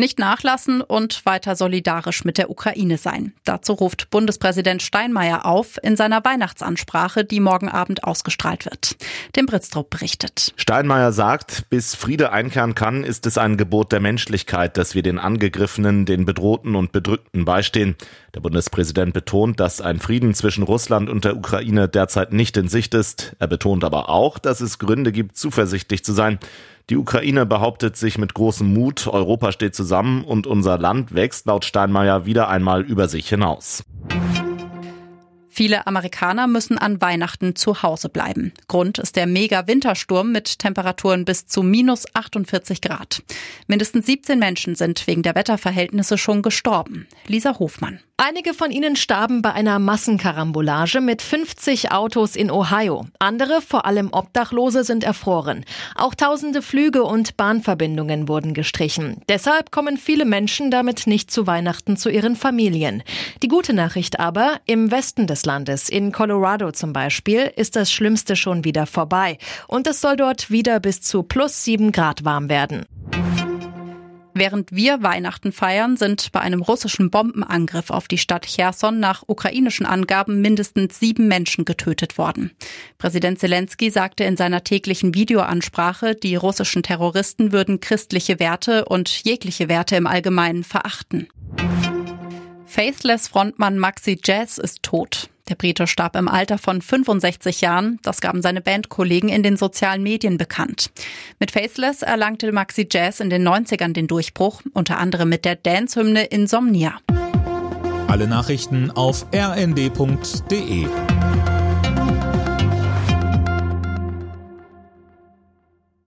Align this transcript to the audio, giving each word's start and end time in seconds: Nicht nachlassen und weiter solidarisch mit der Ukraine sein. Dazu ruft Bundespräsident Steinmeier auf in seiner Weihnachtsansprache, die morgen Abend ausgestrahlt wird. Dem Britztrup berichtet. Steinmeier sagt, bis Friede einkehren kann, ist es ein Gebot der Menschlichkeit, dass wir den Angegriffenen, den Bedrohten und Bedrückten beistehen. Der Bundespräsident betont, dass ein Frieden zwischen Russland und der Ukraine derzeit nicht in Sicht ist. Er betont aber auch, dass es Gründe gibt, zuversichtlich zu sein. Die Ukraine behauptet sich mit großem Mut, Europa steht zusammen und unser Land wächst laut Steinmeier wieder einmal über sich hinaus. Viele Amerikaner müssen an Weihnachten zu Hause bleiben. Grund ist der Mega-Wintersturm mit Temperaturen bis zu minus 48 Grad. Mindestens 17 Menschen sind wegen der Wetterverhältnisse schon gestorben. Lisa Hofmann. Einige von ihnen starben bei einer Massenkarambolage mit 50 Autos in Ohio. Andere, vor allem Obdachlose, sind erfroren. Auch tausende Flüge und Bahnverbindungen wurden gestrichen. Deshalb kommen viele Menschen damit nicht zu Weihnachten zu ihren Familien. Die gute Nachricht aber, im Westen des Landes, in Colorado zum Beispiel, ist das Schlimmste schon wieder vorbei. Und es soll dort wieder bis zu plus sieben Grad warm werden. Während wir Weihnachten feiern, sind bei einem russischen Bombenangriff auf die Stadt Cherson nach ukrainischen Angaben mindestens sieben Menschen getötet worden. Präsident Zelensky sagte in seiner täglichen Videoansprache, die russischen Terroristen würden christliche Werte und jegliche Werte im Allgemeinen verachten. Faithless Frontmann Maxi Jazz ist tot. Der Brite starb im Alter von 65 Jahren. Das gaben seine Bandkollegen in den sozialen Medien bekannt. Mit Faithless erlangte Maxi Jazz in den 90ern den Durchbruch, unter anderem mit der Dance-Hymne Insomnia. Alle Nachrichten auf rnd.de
Nicht 0.00 0.18
nachlassen 0.18 0.80
und 0.80 1.26
weiter 1.26 1.56
solidarisch 1.56 2.24
mit 2.24 2.38
der 2.38 2.48
Ukraine 2.48 2.96
sein. 2.96 3.34
Dazu 3.44 3.74
ruft 3.74 4.08
Bundespräsident 4.08 4.80
Steinmeier 4.80 5.44
auf 5.44 5.78
in 5.82 5.94
seiner 5.94 6.24
Weihnachtsansprache, 6.24 7.22
die 7.22 7.38
morgen 7.38 7.68
Abend 7.68 8.02
ausgestrahlt 8.02 8.64
wird. 8.64 8.96
Dem 9.36 9.44
Britztrup 9.44 9.90
berichtet. 9.90 10.54
Steinmeier 10.56 11.12
sagt, 11.12 11.68
bis 11.68 11.94
Friede 11.94 12.32
einkehren 12.32 12.74
kann, 12.74 13.04
ist 13.04 13.26
es 13.26 13.36
ein 13.36 13.58
Gebot 13.58 13.92
der 13.92 14.00
Menschlichkeit, 14.00 14.78
dass 14.78 14.94
wir 14.94 15.02
den 15.02 15.18
Angegriffenen, 15.18 16.06
den 16.06 16.24
Bedrohten 16.24 16.76
und 16.76 16.92
Bedrückten 16.92 17.44
beistehen. 17.44 17.94
Der 18.34 18.40
Bundespräsident 18.40 19.12
betont, 19.12 19.60
dass 19.60 19.82
ein 19.82 19.98
Frieden 19.98 20.32
zwischen 20.32 20.62
Russland 20.62 21.10
und 21.10 21.26
der 21.26 21.36
Ukraine 21.36 21.90
derzeit 21.90 22.32
nicht 22.32 22.56
in 22.56 22.68
Sicht 22.68 22.94
ist. 22.94 23.36
Er 23.38 23.48
betont 23.48 23.84
aber 23.84 24.08
auch, 24.08 24.38
dass 24.38 24.62
es 24.62 24.78
Gründe 24.78 25.12
gibt, 25.12 25.36
zuversichtlich 25.36 26.02
zu 26.04 26.14
sein. 26.14 26.38
Die 26.90 26.96
Ukraine 26.96 27.46
behauptet 27.46 27.96
sich 27.96 28.18
mit 28.18 28.34
großem 28.34 28.74
Mut, 28.74 29.06
Europa 29.06 29.52
steht 29.52 29.76
zusammen 29.76 30.24
und 30.24 30.48
unser 30.48 30.76
Land 30.76 31.14
wächst 31.14 31.46
laut 31.46 31.64
Steinmeier 31.64 32.26
wieder 32.26 32.48
einmal 32.48 32.82
über 32.82 33.06
sich 33.06 33.28
hinaus. 33.28 33.84
Viele 35.48 35.86
Amerikaner 35.86 36.48
müssen 36.48 36.78
an 36.78 37.00
Weihnachten 37.00 37.54
zu 37.54 37.82
Hause 37.82 38.08
bleiben. 38.08 38.52
Grund 38.66 38.98
ist 38.98 39.14
der 39.14 39.26
Mega-Wintersturm 39.26 40.32
mit 40.32 40.58
Temperaturen 40.58 41.24
bis 41.24 41.46
zu 41.46 41.62
minus 41.62 42.06
48 42.14 42.80
Grad. 42.80 43.22
Mindestens 43.68 44.06
17 44.06 44.38
Menschen 44.38 44.74
sind 44.74 45.06
wegen 45.06 45.22
der 45.22 45.34
Wetterverhältnisse 45.36 46.18
schon 46.18 46.42
gestorben. 46.42 47.06
Lisa 47.26 47.58
Hofmann. 47.58 48.00
Einige 48.22 48.52
von 48.52 48.70
ihnen 48.70 48.96
starben 48.96 49.40
bei 49.40 49.54
einer 49.54 49.78
Massenkarambolage 49.78 51.00
mit 51.00 51.22
50 51.22 51.90
Autos 51.90 52.36
in 52.36 52.50
Ohio. 52.50 53.06
Andere, 53.18 53.62
vor 53.62 53.86
allem 53.86 54.12
Obdachlose, 54.12 54.84
sind 54.84 55.04
erfroren. 55.04 55.64
Auch 55.94 56.14
tausende 56.14 56.60
Flüge 56.60 57.02
und 57.02 57.38
Bahnverbindungen 57.38 58.28
wurden 58.28 58.52
gestrichen. 58.52 59.22
Deshalb 59.30 59.70
kommen 59.70 59.96
viele 59.96 60.26
Menschen 60.26 60.70
damit 60.70 61.06
nicht 61.06 61.30
zu 61.30 61.46
Weihnachten 61.46 61.96
zu 61.96 62.10
ihren 62.10 62.36
Familien. 62.36 63.02
Die 63.42 63.48
gute 63.48 63.72
Nachricht 63.72 64.20
aber, 64.20 64.60
im 64.66 64.90
Westen 64.90 65.26
des 65.26 65.46
Landes, 65.46 65.88
in 65.88 66.12
Colorado 66.12 66.72
zum 66.72 66.92
Beispiel, 66.92 67.50
ist 67.56 67.74
das 67.74 67.90
Schlimmste 67.90 68.36
schon 68.36 68.64
wieder 68.64 68.84
vorbei. 68.84 69.38
Und 69.66 69.86
es 69.86 70.02
soll 70.02 70.16
dort 70.16 70.50
wieder 70.50 70.78
bis 70.78 71.00
zu 71.00 71.22
plus 71.22 71.64
sieben 71.64 71.90
Grad 71.90 72.22
warm 72.26 72.50
werden. 72.50 72.84
Während 74.34 74.72
wir 74.72 75.02
Weihnachten 75.02 75.52
feiern, 75.52 75.96
sind 75.96 76.30
bei 76.32 76.40
einem 76.40 76.62
russischen 76.62 77.10
Bombenangriff 77.10 77.90
auf 77.90 78.06
die 78.06 78.18
Stadt 78.18 78.46
Cherson 78.46 79.00
nach 79.00 79.24
ukrainischen 79.26 79.86
Angaben 79.86 80.40
mindestens 80.40 81.00
sieben 81.00 81.26
Menschen 81.28 81.64
getötet 81.64 82.16
worden. 82.16 82.52
Präsident 82.98 83.38
Zelensky 83.38 83.90
sagte 83.90 84.24
in 84.24 84.36
seiner 84.36 84.62
täglichen 84.62 85.14
Videoansprache, 85.14 86.14
die 86.14 86.36
russischen 86.36 86.82
Terroristen 86.82 87.52
würden 87.52 87.80
christliche 87.80 88.38
Werte 88.38 88.84
und 88.84 89.08
jegliche 89.24 89.68
Werte 89.68 89.96
im 89.96 90.06
Allgemeinen 90.06 90.64
verachten. 90.64 91.28
Faithless 92.66 93.26
Frontmann 93.26 93.78
Maxi 93.78 94.18
Jazz 94.22 94.58
ist 94.58 94.82
tot. 94.82 95.28
Der 95.50 95.56
Brite 95.56 95.88
starb 95.88 96.14
im 96.14 96.28
Alter 96.28 96.58
von 96.58 96.80
65 96.80 97.60
Jahren. 97.60 97.98
Das 98.02 98.20
gaben 98.20 98.40
seine 98.40 98.60
Bandkollegen 98.60 99.28
in 99.28 99.42
den 99.42 99.56
sozialen 99.56 100.00
Medien 100.00 100.38
bekannt. 100.38 100.92
Mit 101.40 101.50
Faithless 101.50 102.02
erlangte 102.02 102.52
Maxi 102.52 102.86
Jazz 102.88 103.18
in 103.18 103.30
den 103.30 103.46
90ern 103.46 103.92
den 103.92 104.06
Durchbruch, 104.06 104.62
unter 104.74 104.98
anderem 104.98 105.28
mit 105.28 105.44
der 105.44 105.56
Dance-Hymne 105.56 106.26
Insomnia. 106.26 106.98
Alle 108.06 108.28
Nachrichten 108.28 108.92
auf 108.92 109.26
rnd.de 109.34 110.86